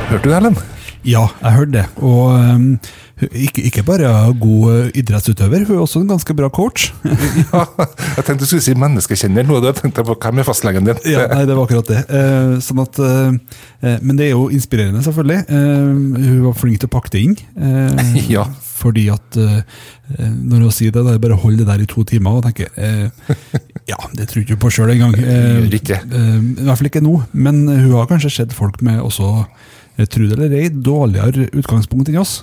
Hørte 0.09 0.25
du 0.25 0.33
Ellen? 0.33 0.57
Ja, 1.05 1.27
jeg 1.43 1.51
hørte 1.59 1.77
det. 1.77 1.85
Og 2.01 2.33
um, 2.33 2.79
ikke, 3.29 3.63
ikke 3.69 3.83
bare 3.87 4.09
god 4.39 4.63
uh, 4.71 4.87
idrettsutøver, 4.97 5.65
hun 5.67 5.75
er 5.77 5.83
også 5.83 6.01
en 6.01 6.09
ganske 6.13 6.35
bra 6.37 6.49
coach. 6.49 6.89
Ja, 7.51 7.65
jeg 8.17 8.23
tenkte 8.25 8.43
du 8.43 8.47
skulle 8.49 8.63
si 8.63 8.73
menneskekjenner 8.77 9.45
nå. 9.47 9.59
Da 9.63 9.71
tenkte 9.75 10.01
jeg 10.01 10.07
på 10.09 10.15
hvem 10.23 10.41
er 10.41 10.47
fastlegen 10.47 10.87
din? 10.87 10.99
ja, 11.09 11.25
nei, 11.31 11.43
det 11.49 11.55
var 11.57 11.67
akkurat 11.67 11.89
det. 11.91 12.01
Eh, 12.07 12.55
sånn 12.63 12.81
at, 12.83 12.99
eh, 13.03 13.57
eh, 13.83 13.97
men 14.01 14.17
det 14.19 14.29
er 14.29 14.33
jo 14.35 14.47
inspirerende, 14.53 15.03
selvfølgelig. 15.05 15.45
Eh, 15.51 16.27
hun 16.27 16.43
var 16.47 16.57
flink 16.59 16.81
til 16.81 16.89
å 16.91 16.93
pakke 16.97 17.13
det 17.15 17.23
inn. 17.27 17.37
eh, 17.59 18.19
Ja. 18.37 18.45
Fordi 18.81 19.03
at 19.13 19.35
eh, 19.37 19.59
eh, 20.15 20.29
når 20.31 20.63
hun 20.65 20.71
sier 20.73 20.93
det, 20.95 21.03
da 21.05 21.11
er 21.13 21.19
det 21.19 21.23
bare 21.27 21.35
å 21.37 21.43
holde 21.43 21.61
det 21.61 21.67
der 21.69 21.83
i 21.83 21.89
to 21.89 22.01
timer 22.09 22.39
og 22.39 22.47
tenke 22.47 22.65
eh, 22.81 23.11
Ja, 23.89 23.99
det 24.17 24.25
tror 24.31 24.41
ikke 24.41 24.55
hun 24.57 24.63
på 24.63 24.71
sjøl 24.73 24.95
engang. 24.95 25.13
Eh, 25.21 25.67
eh, 25.67 26.07
I 26.41 26.65
hvert 26.65 26.79
fall 26.79 26.89
ikke 26.89 27.03
nå. 27.05 27.19
Men 27.33 27.61
hun 27.69 27.91
har 27.99 28.09
kanskje 28.09 28.31
sett 28.39 28.55
folk 28.57 28.81
med 28.85 28.97
også, 29.03 29.29
eh, 29.43 29.69
tro 30.09 30.25
det 30.29 30.37
eller 30.37 30.55
ei, 30.57 30.69
dårligere 30.71 31.49
utgangspunkt 31.59 32.09
enn 32.09 32.21
oss. 32.21 32.39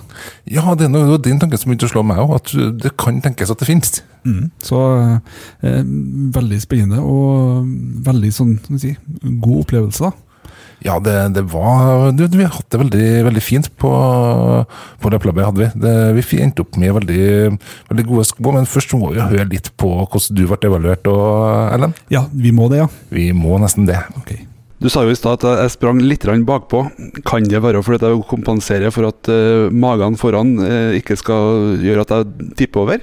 Ja, 0.49 0.63
det 0.77 0.87
er 0.87 0.95
det 0.95 1.23
din 1.27 1.41
tanke 1.41 1.59
som 1.59 1.71
begynte 1.71 1.89
å 1.89 1.93
slå 1.93 2.05
meg 2.05 2.21
òg, 2.23 2.37
at 2.39 2.53
det 2.83 2.93
kan 2.99 3.19
tenkes 3.23 3.51
at 3.51 3.59
det 3.61 3.69
finnes. 3.69 3.99
Mm. 4.27 4.49
Så 4.63 4.79
eh, 5.63 5.83
veldig 6.39 6.59
spennende 6.63 7.03
og 7.03 7.69
veldig 8.07 8.33
sånn, 8.35 8.57
si, 8.81 8.95
god 9.43 9.63
opplevelse. 9.65 10.09
da. 10.09 10.29
Ja, 10.85 10.95
det, 11.03 11.15
det 11.35 11.41
var 11.51 12.11
du, 12.15 12.23
Vi 12.31 12.45
hatt 12.47 12.69
det 12.71 12.79
veldig, 12.79 13.07
veldig 13.27 13.41
fint 13.43 13.67
på, 13.81 13.89
på 15.03 15.11
plubbet, 15.11 15.43
hadde 15.49 15.65
Vi 15.65 15.81
det, 15.83 15.95
Vi 16.15 16.39
endte 16.43 16.63
opp 16.63 16.77
med 16.79 16.93
veldig, 17.01 17.25
veldig 17.89 18.05
gode 18.07 18.27
sko, 18.29 18.53
men 18.55 18.69
først 18.69 18.95
må 18.95 19.11
vi 19.11 19.19
høre 19.19 19.49
litt 19.51 19.73
på 19.79 19.91
hvordan 20.05 20.37
du 20.37 20.45
ble 20.47 20.61
evaluert, 20.69 21.11
og, 21.11 21.73
Ellen. 21.75 21.97
Ja, 22.13 22.25
vi 22.31 22.53
må 22.55 22.69
det, 22.71 22.85
ja. 22.85 22.87
Vi 23.11 23.31
må 23.35 23.59
nesten 23.59 23.89
det. 23.89 23.99
Ok. 24.21 24.37
Du 24.79 24.87
sa 24.87 25.01
jo 25.03 25.11
i 25.11 25.17
stad 25.17 25.41
at 25.43 25.59
jeg 25.65 25.71
sprang 25.73 25.97
litt 25.99 26.23
bakpå. 26.47 26.85
Kan 27.27 27.43
det 27.51 27.59
være 27.59 27.81
fordi 27.83 28.07
jeg 28.07 28.23
kompenserer 28.29 28.93
for 28.95 29.09
at 29.09 29.27
uh, 29.27 29.67
magen 29.75 30.15
foran 30.15 30.53
uh, 30.55 30.95
ikke 30.95 31.17
skal 31.19 31.81
gjøre 31.83 32.05
at 32.05 32.13
jeg 32.15 32.51
tipper 32.61 32.85
over? 32.85 33.01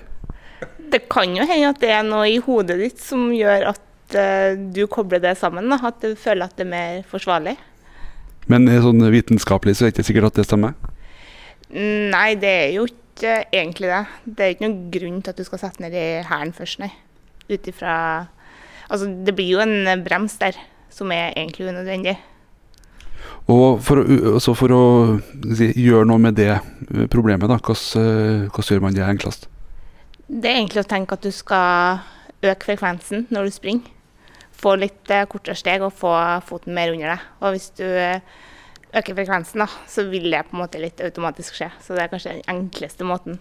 Det 0.88 1.02
kan 1.12 1.34
jo 1.36 1.44
hende 1.44 1.74
at 1.74 1.80
det 1.82 1.90
er 1.92 2.06
noe 2.06 2.30
i 2.30 2.38
hodet 2.40 2.78
ditt 2.80 3.02
som 3.04 3.28
gjør 3.28 3.74
at 3.74 4.16
uh, 4.16 4.56
du 4.56 4.86
kobler 4.88 5.20
det 5.20 5.34
sammen. 5.36 5.68
Da, 5.68 5.76
at 5.90 6.00
du 6.00 6.14
føler 6.16 6.48
at 6.48 6.56
det 6.56 6.64
er 6.64 6.70
mer 6.70 7.02
forsvarlig. 7.10 7.58
Men 8.48 8.70
sånn 8.80 9.04
vitenskapelig 9.12 9.74
så 9.76 9.84
er 9.84 9.90
det 9.90 9.98
ikke 9.98 10.06
sikkert 10.08 10.30
at 10.30 10.38
det 10.40 10.46
stemmer. 10.46 10.78
Nei, 11.76 12.30
det 12.40 12.52
er 12.54 12.72
jo 12.78 12.86
ikke 12.88 13.34
egentlig 13.50 13.90
det. 13.90 14.00
Det 14.24 14.46
er 14.46 14.54
ikke 14.54 14.64
noen 14.64 14.88
grunn 14.94 15.20
til 15.20 15.34
at 15.34 15.42
du 15.42 15.44
skal 15.44 15.60
sette 15.60 15.84
ned 15.84 15.98
i 15.98 16.06
hælen 16.24 16.54
først, 16.56 16.80
nei. 16.80 16.88
ut 17.52 17.68
ifra 17.68 17.98
Altså, 18.86 19.08
det 19.26 19.34
blir 19.34 19.48
jo 19.50 19.58
en 19.58 20.04
brems 20.06 20.36
der 20.38 20.54
som 20.96 21.12
er 21.12 21.34
egentlig 21.34 21.68
unødvendig. 21.70 22.16
Og 23.52 23.82
for 23.84 24.00
å, 24.00 24.06
altså 24.36 24.54
for 24.58 24.74
å 24.74 24.84
si, 25.54 25.68
gjøre 25.78 26.08
noe 26.10 26.22
med 26.22 26.38
det 26.38 26.50
eh, 26.56 27.04
problemet, 27.12 27.46
da, 27.50 27.60
hvordan, 27.60 28.48
hvordan 28.50 28.72
gjør 28.72 28.82
man 28.82 28.96
det 28.96 29.04
enklest? 29.06 29.46
Det 30.26 30.50
er 30.50 30.58
egentlig 30.58 30.82
å 30.82 30.90
tenke 30.90 31.14
at 31.14 31.22
du 31.22 31.30
skal 31.34 32.00
øke 32.42 32.72
frekvensen 32.72 33.28
når 33.30 33.46
du 33.46 33.54
springer. 33.54 33.92
Få 34.56 34.74
litt 34.80 35.12
eh, 35.12 35.26
kortere 35.30 35.58
steg 35.58 35.84
og 35.84 35.94
få 35.94 36.12
foten 36.48 36.74
mer 36.74 36.90
under 36.94 37.14
deg. 37.14 37.26
Og 37.44 37.54
hvis 37.54 37.68
du 37.78 37.84
eh, 37.86 38.24
øker 38.96 39.14
frekvensen, 39.14 39.62
da, 39.62 39.68
så 39.86 40.08
vil 40.10 40.30
det 40.32 40.46
på 40.48 40.56
en 40.56 40.64
måte 40.64 40.82
litt 40.82 41.02
automatisk 41.04 41.58
skje. 41.58 41.70
Så 41.84 41.94
det 41.94 42.06
er 42.06 42.10
kanskje 42.10 42.38
den 42.38 42.48
enkleste 42.50 43.06
måten. 43.06 43.38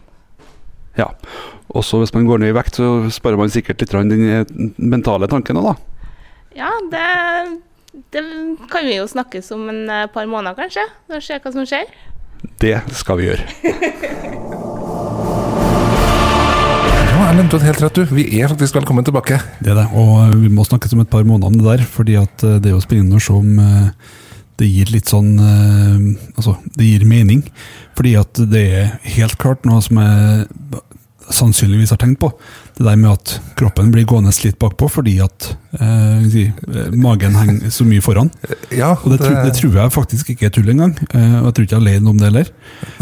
Ja. 1.00 1.10
Også 1.76 2.00
hvis 2.00 2.14
man 2.16 2.28
går 2.28 2.44
ned 2.44 2.54
i 2.54 2.56
vekt, 2.56 2.78
så 2.78 3.10
sparer 3.12 3.40
man 3.40 3.52
sikkert 3.52 3.82
litt 3.82 3.96
den 3.96 4.70
mentale 4.78 5.28
tanken 5.32 5.60
òg, 5.60 5.74
da. 5.74 5.95
Ja, 6.56 6.70
det, 6.92 7.08
det, 8.16 8.22
kan 8.72 8.86
vi 8.88 8.96
jo 8.96 9.08
snakkes 9.12 9.52
om 9.52 9.68
en 9.70 9.90
par 10.14 10.28
måneder, 10.32 10.56
kanskje. 10.56 10.86
Og 11.12 11.24
se 11.24 11.36
hva 11.44 11.52
som 11.52 11.66
skjer. 11.68 11.90
Det 12.64 12.78
skal 12.96 13.20
vi 13.20 13.32
gjøre. 13.32 13.50
Ja, 17.16 17.30
Erlend, 17.30 17.48
du 17.48 17.56
har 17.56 17.70
helt 17.70 17.80
rett, 17.80 17.96
du. 17.96 18.12
Vi 18.12 18.26
er 18.42 18.50
faktisk 18.52 18.76
velkommen 18.76 19.06
tilbake. 19.08 19.38
Det 19.64 19.70
er 19.72 19.78
det, 19.80 19.86
og 19.96 20.34
vi 20.36 20.50
må 20.52 20.66
snakkes 20.68 20.92
om 20.92 21.00
et 21.06 21.10
par 21.10 21.24
måneder 21.24 21.48
om 21.48 21.56
det 21.56 21.64
der. 21.64 21.84
fordi 21.88 22.18
at 22.20 22.44
det 22.44 22.68
er 22.68 22.74
jo 22.74 22.82
spennende 22.84 23.22
å 23.22 23.24
se 23.24 23.32
om 23.32 23.54
det 24.60 24.68
gir 24.68 24.92
litt 24.92 25.08
sånn 25.08 25.32
Altså, 25.40 26.58
det 26.76 26.90
gir 26.90 27.08
mening. 27.08 27.46
Fordi 27.96 28.18
at 28.20 28.42
det 28.52 28.66
er 28.82 28.92
helt 29.16 29.40
klart 29.40 29.64
noe 29.64 29.80
som 29.86 30.02
jeg 30.04 30.84
sannsynligvis 31.34 31.94
har 31.94 32.00
tenkt 32.02 32.20
på. 32.22 32.30
Det 32.78 32.86
der 32.86 33.00
med 33.00 33.12
at 33.14 33.36
kroppen 33.58 33.92
blir 33.94 34.06
gående 34.10 34.34
litt 34.44 34.60
bakpå 34.60 34.90
fordi 34.92 35.16
at 35.24 35.48
eh, 35.80 36.26
si, 36.32 36.46
magen 36.94 37.38
henger 37.40 37.74
så 37.74 37.88
mye 37.88 38.04
foran. 38.04 38.32
Ja, 38.76 38.92
og 38.98 39.12
det, 39.12 39.20
det... 39.20 39.26
Tror, 39.26 39.42
det, 39.46 39.56
tror 39.60 39.76
jeg 39.80 39.96
faktisk 39.96 40.30
ikke 40.34 40.50
er 40.50 40.54
tull 40.56 40.70
engang. 40.74 40.96
Eh, 41.12 41.38
og 41.40 41.50
jeg 41.50 41.56
tror 41.56 41.68
ikke 41.68 41.76
jeg 41.76 41.82
er 41.82 41.86
alene 41.86 42.12
om 42.12 42.20
det 42.20 42.30
heller. 42.30 42.54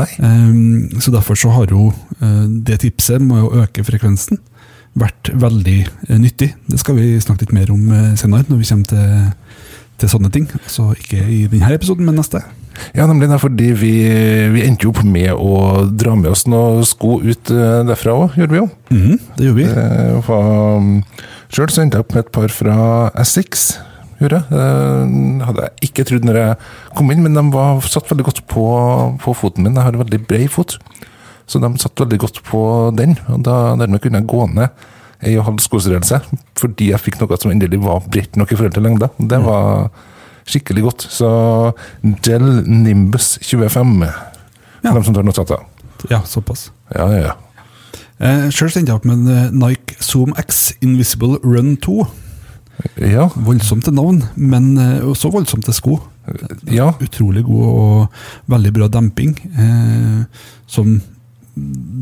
Eh, 0.05 0.97
så 1.01 1.13
derfor 1.13 1.39
så 1.39 1.53
har 1.55 1.71
jo 1.73 1.89
eh, 2.19 2.43
det 2.67 2.81
tipset 2.85 3.23
med 3.23 3.41
å 3.41 3.63
øke 3.63 3.85
frekvensen 3.87 4.41
vært 4.99 5.31
veldig 5.33 5.79
eh, 5.83 6.17
nyttig. 6.21 6.53
Det 6.69 6.79
skal 6.81 6.97
vi 6.99 7.13
snakke 7.21 7.47
litt 7.47 7.55
mer 7.55 7.71
om 7.73 7.87
eh, 7.89 8.11
senere, 8.19 8.45
når 8.49 8.61
vi 8.61 8.69
kommer 8.69 8.91
til, 8.91 9.55
til 10.01 10.13
sånne 10.13 10.33
ting. 10.33 10.49
Så 10.69 10.91
ikke 10.97 11.21
i 11.23 11.45
denne 11.51 11.73
episoden, 11.73 12.05
men 12.07 12.19
neste. 12.21 12.43
Ja, 12.97 13.05
nemlig 13.09 13.29
det, 13.31 13.39
fordi 13.41 13.69
vi, 13.77 13.91
vi 14.53 14.63
endte 14.65 14.87
jo 14.87 14.93
opp 14.93 15.03
med 15.05 15.31
å 15.33 15.85
dra 15.93 16.15
med 16.19 16.31
oss 16.31 16.45
noen 16.49 16.83
sko 16.87 17.19
ut 17.23 17.51
eh, 17.53 17.79
derfra 17.87 18.15
òg, 18.25 18.37
gjorde 18.39 18.55
vi 18.55 18.61
jo. 18.61 18.67
Mm, 18.89 19.19
det 19.37 19.47
gjorde 19.47 19.59
vi. 19.59 19.67
Um, 20.29 20.91
Sjøl 21.53 21.69
så 21.73 21.83
endte 21.83 21.99
jeg 21.99 22.05
opp 22.07 22.15
med 22.15 22.23
et 22.25 22.31
par 22.33 22.53
fra 22.53 22.77
Essex. 23.21 23.67
Gjorde. 24.21 24.39
Det 24.49 25.45
hadde 25.49 25.65
jeg 25.67 25.89
ikke 25.89 26.05
trodd 26.07 26.25
når 26.29 26.37
jeg 26.39 26.57
kom 26.95 27.09
inn, 27.11 27.23
men 27.25 27.35
de 27.37 27.43
var, 27.53 27.81
satt 27.83 28.07
veldig 28.11 28.25
godt 28.29 28.41
på, 28.49 28.63
på 29.21 29.33
foten 29.35 29.65
min. 29.65 29.75
Jeg 29.75 29.83
har 29.89 29.97
veldig 29.99 30.21
bred 30.29 30.47
fot, 30.53 30.77
så 31.49 31.59
de 31.59 31.69
satt 31.81 31.99
veldig 32.05 32.19
godt 32.23 32.39
på 32.47 32.61
den. 32.95 33.17
og 33.27 33.43
da, 33.45 33.57
Dermed 33.81 34.01
kunne 34.03 34.21
jeg 34.21 34.29
gå 34.31 34.45
ned 34.53 34.69
ei 35.23 35.37
og 35.39 35.45
halv 35.47 35.61
skostørrelse, 35.63 36.17
fordi 36.59 36.89
jeg 36.91 36.99
fikk 36.99 37.21
noe 37.21 37.37
som 37.39 37.51
endelig 37.53 37.79
var 37.83 38.03
bredt 38.11 38.35
nok 38.39 38.51
i 38.51 38.57
forhold 38.59 38.73
til 38.75 38.83
lengda. 38.83 39.07
Det 39.19 39.39
Mm. 39.39 39.45
Skikkelig 40.45 40.83
godt. 40.83 41.05
Så 41.09 41.29
Gel 42.25 42.45
Nimbus 42.67 43.38
25, 43.41 44.03
Ja. 44.83 44.89
for 44.91 44.93
dem 45.00 45.03
som 45.07 45.15
tør 45.15 45.23
notater. 45.27 45.63
Ja, 46.12 46.21
såpass. 46.27 46.71
Ja, 46.95 47.07
ja, 47.12 47.21
ja. 47.29 47.33
Eh, 48.19 48.50
Sjøl 48.51 48.69
endte 48.77 48.91
jeg 48.91 48.95
opp 49.00 49.05
med 49.05 49.23
en 49.23 49.27
eh, 49.27 49.51
Nike 49.51 49.95
Zoom 50.03 50.33
X 50.38 50.73
Invisible 50.81 51.38
Run 51.43 51.77
2. 51.77 52.03
Ja, 53.00 53.29
Voldsomt 53.35 53.85
til 53.85 53.93
navn, 53.95 54.23
men 54.35 54.77
eh, 54.77 55.00
også 55.07 55.31
voldsomt 55.31 55.65
til 55.65 55.73
sko. 55.77 56.00
ja. 56.71 56.91
Utrolig 57.03 57.43
god 57.43 57.65
og 57.67 58.07
veldig 58.51 58.73
bra 58.73 58.88
demping, 58.88 59.33
eh, 59.59 60.23
som 60.67 61.01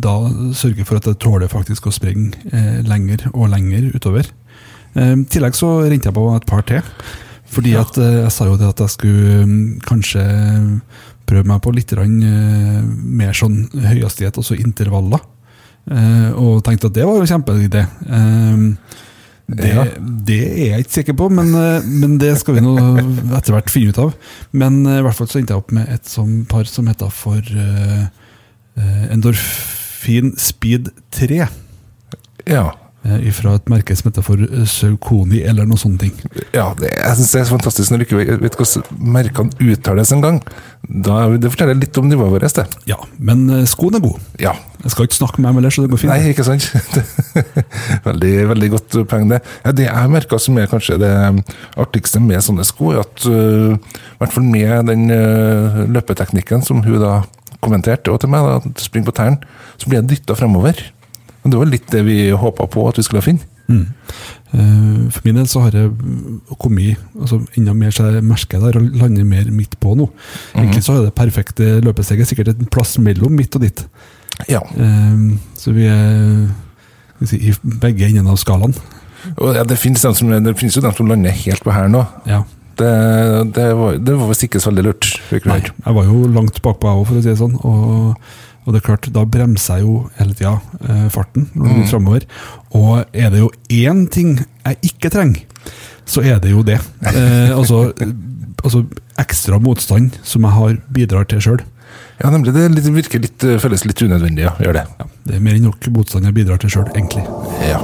da 0.01 0.13
sørger 0.55 0.86
for 0.88 0.95
at 1.01 1.07
det 1.10 1.17
tåler 1.19 1.50
faktisk 1.51 1.88
å 1.89 1.91
springe 1.93 2.31
eh, 2.53 2.81
lenger 2.88 3.25
og 3.33 3.50
lenger 3.51 3.89
utover. 3.95 4.29
Eh, 4.95 5.13
I 5.17 5.25
tillegg 5.29 5.57
så 5.57 5.81
rente 5.89 6.07
jeg 6.07 6.15
på 6.15 6.27
et 6.36 6.45
par 6.48 6.62
til. 6.69 6.81
Fordi 7.51 7.75
at 7.79 8.00
eh, 8.00 8.17
jeg 8.24 8.34
sa 8.34 8.48
jo 8.48 8.58
det 8.60 8.70
at 8.72 8.84
jeg 8.86 8.96
skulle 8.96 9.46
mm, 9.48 9.62
kanskje 9.88 10.24
prøve 11.29 11.48
meg 11.48 11.62
på 11.63 11.74
litt 11.75 11.93
eh, 11.96 12.81
mer 13.22 13.38
sånn 13.38 13.63
høyhastighet, 13.75 14.39
altså 14.39 14.58
intervaller. 14.60 15.24
Eh, 15.91 16.29
og 16.38 16.62
tenkte 16.65 16.91
at 16.91 16.98
det 16.98 17.08
var 17.08 17.17
jo 17.17 17.25
en 17.25 17.31
kjempeidé. 17.31 17.86
Eh, 18.08 18.67
det, 19.51 19.72
det 20.24 20.39
er 20.48 20.67
jeg 20.70 20.86
ikke 20.86 20.96
sikker 20.96 21.15
på, 21.20 21.27
men, 21.36 21.50
men 21.91 22.13
det 22.22 22.38
skal 22.39 22.55
vi 22.55 22.63
nå 22.63 22.75
etter 23.36 23.51
hvert 23.51 23.72
finne 23.74 23.91
ut 23.91 24.00
av. 24.00 24.13
Men 24.55 24.79
i 24.88 25.01
hvert 25.03 25.17
fall 25.17 25.27
så 25.27 25.41
endte 25.41 25.58
jeg 25.58 25.63
opp 25.63 25.74
med 25.75 25.91
et 25.91 26.08
sånt 26.08 26.46
par 26.51 26.70
som 26.72 26.88
heter 26.88 27.12
for 27.12 27.41
eh, 27.51 28.05
Endorfin 29.12 30.31
Speed 30.39 30.93
3. 31.17 31.43
ja. 32.48 32.70
Eh, 33.05 33.29
Fra 33.36 33.55
et 33.58 33.72
merke 33.72 33.96
som 33.98 34.12
heter 34.12 34.25
for 34.25 34.41
Saukoni, 34.70 35.41
eller 35.48 35.67
noe 35.70 35.79
sånne 35.81 36.01
ting. 36.05 36.15
Ja, 36.53 36.72
det, 36.77 36.91
jeg 36.93 37.17
synes 37.20 37.31
det 37.31 37.41
er 37.41 37.48
så 37.50 37.55
fantastisk 37.55 37.93
når 37.93 38.03
du 38.03 38.08
ikke 38.08 38.22
vet 38.22 38.51
vet 38.51 38.58
hvordan 38.60 39.01
merkene 39.15 39.72
uttales 39.72 40.12
engang. 40.15 40.41
Det 40.81 41.51
forteller 41.51 41.77
litt 41.79 41.98
om 42.01 42.08
nivået 42.10 42.34
vårt, 42.34 42.55
det. 42.58 42.65
Ja, 42.89 42.98
men 43.20 43.43
eh, 43.50 43.65
skoen 43.70 43.98
er 43.98 44.03
god. 44.03 44.22
Ja. 44.41 44.53
Jeg 44.81 44.93
skal 44.93 45.08
ikke 45.08 45.20
snakke 45.20 45.41
med 45.41 45.51
dem 45.51 45.60
ellers, 45.62 45.77
så 45.77 45.86
det 45.86 45.91
går 45.91 46.01
fint. 46.01 46.12
Nei, 46.12 46.31
ikke 46.31 46.46
sant? 46.48 46.65
veldig, 48.10 48.34
veldig 48.51 48.72
godt 48.74 48.98
poeng, 49.12 49.27
det. 49.31 49.41
Ja, 49.65 49.75
det 49.77 49.86
jeg 49.88 50.13
merker 50.13 50.41
som 50.41 50.58
er 50.58 50.72
kanskje 50.72 50.98
det 51.01 51.12
artigste 51.79 52.22
med 52.24 52.41
sånne 52.46 52.65
sko, 52.67 52.96
er 52.96 53.03
at 53.03 53.27
uh, 53.29 53.75
i 53.75 54.24
hvert 54.24 54.34
fall 54.34 54.48
med 54.48 54.89
den 54.89 55.05
uh, 55.13 55.84
løpeteknikken 55.91 56.65
som 56.65 56.81
hun 56.86 56.98
da 57.01 57.20
kommenterte 57.62 58.10
og 58.10 58.17
til 58.24 58.31
meg, 58.34 58.48
da, 58.48 58.58
at 58.58 58.81
spring 58.81 59.05
på 59.05 59.13
tærne, 59.15 59.38
så 59.77 59.89
blir 59.89 60.01
jeg 60.01 60.10
dytta 60.15 60.38
fremover. 60.39 60.81
Og 61.41 61.50
det 61.51 61.57
var 61.57 61.69
litt 61.71 61.88
det 61.91 62.03
vi 62.05 62.17
håpa 62.38 62.67
på 62.69 62.83
at 62.89 63.00
vi 63.00 63.03
skulle 63.07 63.24
finne. 63.25 63.48
Mm. 63.71 63.86
Eh, 64.51 65.12
For 65.15 65.21
min 65.25 65.38
del 65.39 65.48
så 65.48 65.63
har 65.65 65.75
jeg 65.77 65.91
kommet 66.60 67.00
altså 67.17 67.39
enda 67.57 67.74
mer 67.77 67.93
så 67.95 68.10
jeg 68.12 68.24
merker 68.27 68.60
der 68.62 68.77
og 68.79 68.89
lander 69.00 69.24
mer 69.27 69.48
midt 69.53 69.77
på 69.81 69.95
nå. 69.98 70.10
Egentlig 70.55 70.83
så 70.86 70.98
er 71.00 71.05
det 71.07 71.15
perfekte 71.17 71.79
løpesteget 71.86 72.27
sikkert 72.29 72.53
en 72.53 72.69
plass 72.71 72.98
mellom 73.01 73.33
midt 73.38 73.55
og 73.55 73.63
ditt. 73.65 73.86
Ja. 74.50 74.62
Eh, 74.75 75.38
Så 75.57 75.71
vi 75.74 75.86
er 75.88 76.50
si, 77.25 77.38
i 77.50 77.53
begge 77.63 78.07
endene 78.10 78.33
av 78.33 78.38
skalaen. 78.41 78.75
Ja, 79.38 79.63
det, 79.63 79.77
finnes 79.77 80.01
som, 80.01 80.29
det 80.29 80.57
finnes 80.57 80.75
jo 80.75 80.81
dem 80.81 80.93
som 80.98 81.07
lander 81.10 81.31
helt 81.43 81.63
på 81.63 81.71
her 81.74 81.89
òg. 81.89 82.05
Ja. 82.29 82.43
Det, 82.81 82.91
det 83.53 83.65
var, 83.77 83.98
det 84.01 84.13
var 84.17 84.29
visst 84.31 84.45
ikke 84.48 84.60
så 84.63 84.71
veldig 84.71 84.86
lurt. 84.88 85.10
Nei, 85.45 85.60
jeg 85.62 85.93
var 85.98 86.07
jo 86.07 86.24
langt 86.33 86.57
bakpå, 86.65 86.88
jeg 86.89 87.01
òg, 87.01 87.05
for 87.10 87.19
å 87.19 87.21
si 87.21 87.29
det 87.29 87.38
sånn. 87.38 87.53
Og, 87.62 88.15
og 88.65 88.74
det 88.74 88.82
er 88.82 88.86
klart, 88.86 89.08
da 89.13 89.24
bremser 89.25 89.80
jeg 89.80 89.86
jo 89.88 90.10
hele 90.20 90.36
tida 90.38 90.53
eh, 90.88 91.08
farten 91.10 91.48
når 91.56 91.72
Mm. 91.82 91.88
framover. 91.89 92.25
Og 92.77 93.06
er 93.13 93.30
det 93.34 93.39
jo 93.39 93.50
én 93.70 94.08
ting 94.10 94.36
jeg 94.65 94.77
ikke 94.84 95.10
trenger, 95.10 95.41
så 96.06 96.22
er 96.24 96.39
det 96.39 96.51
jo 96.51 96.62
det. 96.63 96.80
Eh, 97.12 97.58
altså, 97.58 97.91
altså 98.63 98.86
ekstra 99.18 99.60
motstand 99.60 100.12
som 100.24 100.44
jeg 100.44 100.51
har 100.51 100.77
bidrar 100.94 101.25
til 101.25 101.41
sjøl. 101.41 101.62
Ja, 102.24 102.30
nemlig. 102.30 102.53
Det 102.53 102.70
litt, 102.72 102.86
virker 102.94 103.20
litt, 103.20 103.44
øh, 103.44 103.58
føles 103.60 103.84
litt 103.86 104.01
unødvendig, 104.01 104.44
ja. 104.46 104.51
Gjør 104.62 104.74
det. 104.77 104.86
Ja, 105.00 105.06
det 105.25 105.36
er 105.36 105.39
mer 105.41 105.58
enn 105.58 105.65
nok 105.65 105.88
motstand 105.89 106.25
jeg 106.30 106.34
bidrar 106.38 106.62
til 106.62 106.70
sjøl, 106.70 106.86
egentlig. 106.94 107.25
Ja. 107.65 107.82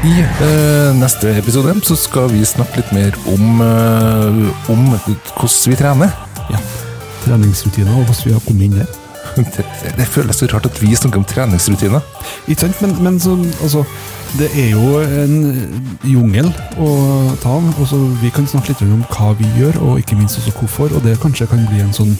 I 0.00 0.12
eh, 0.24 0.94
neste 0.96 1.34
episode 1.36 1.74
så 1.84 1.96
skal 2.00 2.30
vi 2.32 2.40
snakke 2.48 2.80
litt 2.80 2.92
mer 2.96 3.16
om, 3.28 3.60
eh, 3.60 4.70
om 4.72 4.86
hvordan 4.94 5.72
vi 5.72 5.76
trener. 5.76 6.14
Treningsrutiner 7.24 7.94
og 7.94 8.04
hvordan 8.08 8.26
vi 8.26 8.34
har 8.36 8.44
kommet 8.46 8.68
inn 8.68 8.80
der. 8.80 8.98
Det, 9.36 9.64
det 9.96 10.06
føles 10.10 10.36
så 10.40 10.48
rart 10.50 10.66
at 10.66 10.78
vi 10.82 10.94
snakker 10.96 11.20
om 11.20 11.24
treningsrutiner. 11.28 12.00
Ikke 12.48 12.66
sant, 12.66 12.80
men, 12.82 12.96
men 13.04 13.20
så, 13.20 13.36
altså, 13.62 13.84
det 14.38 14.48
er 14.58 14.72
jo 14.72 14.98
en 15.00 15.36
jungel 16.06 16.50
å 16.78 16.90
ta 17.42 17.56
av. 17.58 17.68
og 17.78 17.86
så 17.88 17.98
Vi 18.22 18.32
kan 18.34 18.48
snakke 18.50 18.72
litt 18.72 18.82
om 18.86 19.04
hva 19.12 19.32
vi 19.38 19.48
gjør, 19.58 19.78
og 19.86 20.00
ikke 20.02 20.18
minst 20.18 20.40
også 20.40 20.54
hvorfor. 20.58 20.96
Og 20.96 21.04
det 21.06 21.18
kanskje 21.22 21.48
kan 21.50 21.62
bli 21.70 21.82
en 21.84 21.94
sånn 21.94 22.16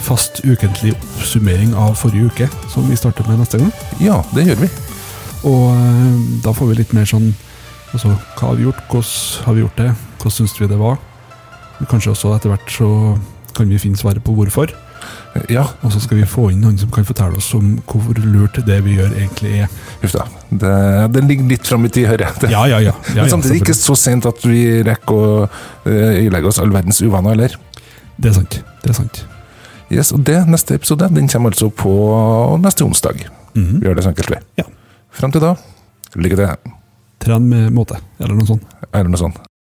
fast 0.00 0.40
ukentlig 0.44 0.94
oppsummering 0.96 1.74
av 1.76 1.96
forrige 2.00 2.30
uke, 2.30 2.48
som 2.72 2.88
vi 2.88 2.96
starter 2.96 3.26
med 3.28 3.42
neste 3.42 3.60
gang. 3.60 3.72
Ja, 4.00 4.20
det 4.34 4.46
gjør 4.48 4.64
vi. 4.64 4.70
Og 5.48 5.66
eh, 5.72 6.16
da 6.44 6.52
får 6.56 6.70
vi 6.70 6.80
litt 6.80 6.94
mer 6.96 7.06
sånn 7.08 7.30
altså, 7.94 8.12
Hva 8.36 8.50
har 8.50 8.58
vi 8.58 8.66
gjort, 8.66 8.80
hvordan 8.90 9.46
har 9.46 9.56
vi 9.56 9.62
gjort 9.64 9.80
det, 9.80 9.92
hvordan 10.20 10.36
syns 10.36 10.56
vi 10.60 10.68
det 10.68 10.80
var? 10.80 10.98
Kanskje 11.88 12.12
også 12.12 12.34
etter 12.36 12.52
hvert 12.52 12.72
så 12.74 12.88
kan 13.56 13.68
vi 13.68 13.78
finne 13.82 13.98
svaret 14.00 14.24
på 14.24 14.34
hvorfor. 14.36 14.72
Ja, 15.48 15.62
Og 15.86 15.92
så 15.94 16.00
skal 16.02 16.18
vi 16.18 16.26
få 16.28 16.48
inn 16.50 16.60
noen 16.64 16.76
som 16.78 16.90
kan 16.92 17.06
fortelle 17.06 17.38
oss 17.38 17.52
om 17.54 17.76
hvor 17.88 18.18
lurt 18.18 18.58
det 18.66 18.80
vi 18.84 18.96
gjør, 18.98 19.12
egentlig 19.14 19.52
er. 19.62 19.68
huff 20.02 20.16
da. 20.16 20.26
Det, 20.50 20.72
det 21.14 21.22
ligger 21.28 21.50
litt 21.52 21.70
fram 21.70 21.86
i 21.86 21.90
tid, 21.94 22.08
hører 22.10 22.26
jeg. 22.26 22.50
Ja, 22.50 22.64
ja, 22.68 22.80
ja. 22.82 22.94
ja, 23.14 23.14
Men 23.14 23.22
ja 23.22 23.28
samtidig 23.30 23.60
ikke 23.62 23.76
så 23.78 23.96
sent 23.98 24.26
at 24.28 24.42
vi 24.44 24.82
rekker 24.86 25.20
å 25.20 25.48
ilegge 26.26 26.50
oss 26.50 26.58
all 26.62 26.72
verdens 26.74 27.00
uvaner, 27.02 27.36
eller? 27.38 27.56
Det 28.20 28.32
er 28.32 28.40
sant. 28.40 28.58
Det 28.82 28.92
er 28.92 28.98
sant. 28.98 29.22
Yes, 29.90 30.12
og 30.14 30.22
det 30.26 30.38
neste 30.50 30.76
episode 30.78 31.08
den 31.14 31.30
kommer 31.30 31.54
altså 31.54 31.70
på 31.70 31.94
neste 32.62 32.86
onsdag. 32.86 33.24
Vi 33.54 33.86
gjør 33.86 33.98
det 33.98 34.06
så 34.06 34.12
enkelt, 34.12 34.34
vi. 34.34 34.42
Ja. 34.62 34.66
Fram 35.14 35.32
til 35.34 35.42
da, 35.42 35.54
lykke 36.14 36.38
til. 36.38 36.74
Tren 37.20 37.48
med 37.50 37.70
måte, 37.76 37.98
eller 38.20 38.38
noe 38.38 38.50
sånt. 38.50 38.66
Eller 38.92 39.10
noe 39.10 39.20
sånt. 39.20 39.49